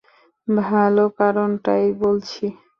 ভালো 0.47 1.03
কারণটাই 1.19 1.85
বলছি। 2.01 2.45